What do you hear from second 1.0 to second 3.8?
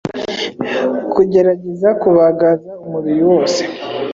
Kugerageza kubagaza umubiri wose